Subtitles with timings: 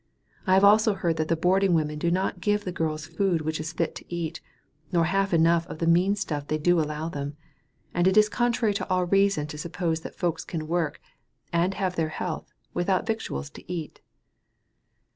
[0.47, 3.59] I have also heard that the boarding women do not give the girls food which
[3.59, 4.41] is fit to eat,
[4.91, 7.37] nor half enough of the mean stuff they do allow them,
[7.93, 10.99] and it is contrary to all reason to suppose that folks can work,
[11.53, 14.01] and have their health, without victuals to eat."